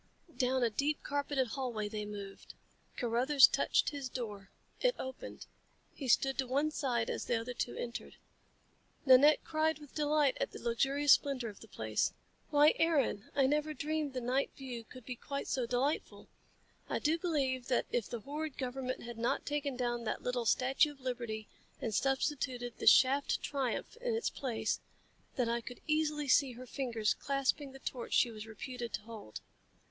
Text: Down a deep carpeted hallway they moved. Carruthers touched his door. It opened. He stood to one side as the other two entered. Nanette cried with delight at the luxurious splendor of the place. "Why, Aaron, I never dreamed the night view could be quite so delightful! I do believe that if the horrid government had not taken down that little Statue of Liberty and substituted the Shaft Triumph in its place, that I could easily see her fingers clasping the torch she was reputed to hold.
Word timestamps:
Down 0.35 0.63
a 0.63 0.71
deep 0.71 1.03
carpeted 1.03 1.49
hallway 1.49 1.87
they 1.87 2.05
moved. 2.07 2.55
Carruthers 2.97 3.45
touched 3.45 3.89
his 3.91 4.09
door. 4.09 4.49
It 4.79 4.95
opened. 4.97 5.45
He 5.93 6.07
stood 6.07 6.39
to 6.39 6.47
one 6.47 6.71
side 6.71 7.07
as 7.07 7.25
the 7.25 7.39
other 7.39 7.53
two 7.53 7.75
entered. 7.75 8.15
Nanette 9.05 9.43
cried 9.43 9.77
with 9.77 9.93
delight 9.93 10.39
at 10.41 10.53
the 10.53 10.59
luxurious 10.59 11.11
splendor 11.13 11.49
of 11.49 11.59
the 11.59 11.67
place. 11.67 12.13
"Why, 12.49 12.73
Aaron, 12.77 13.29
I 13.35 13.45
never 13.45 13.75
dreamed 13.75 14.13
the 14.13 14.21
night 14.21 14.49
view 14.57 14.83
could 14.85 15.05
be 15.05 15.15
quite 15.15 15.47
so 15.47 15.67
delightful! 15.67 16.27
I 16.89 16.97
do 16.97 17.19
believe 17.19 17.67
that 17.67 17.85
if 17.91 18.09
the 18.09 18.21
horrid 18.21 18.57
government 18.57 19.03
had 19.03 19.19
not 19.19 19.45
taken 19.45 19.75
down 19.77 20.03
that 20.05 20.23
little 20.23 20.47
Statue 20.47 20.93
of 20.93 20.99
Liberty 20.99 21.47
and 21.79 21.93
substituted 21.93 22.79
the 22.79 22.87
Shaft 22.87 23.43
Triumph 23.43 23.97
in 23.97 24.15
its 24.15 24.31
place, 24.31 24.79
that 25.35 25.47
I 25.47 25.61
could 25.61 25.79
easily 25.85 26.27
see 26.27 26.53
her 26.53 26.65
fingers 26.65 27.13
clasping 27.13 27.71
the 27.71 27.77
torch 27.79 28.13
she 28.13 28.31
was 28.31 28.47
reputed 28.47 28.93
to 28.93 29.01
hold. 29.01 29.41